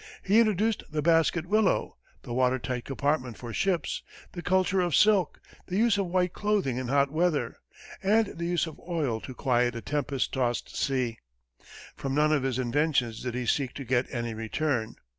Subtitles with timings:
[0.23, 5.39] He introduced the basket willow, the water tight compartment for ships, the culture of silk,
[5.67, 7.57] the use of white clothing in hot weather,
[8.01, 11.19] and the use of oil to quiet a tempest tossed sea.
[11.95, 14.95] From none of his inventions did he seek to get any return.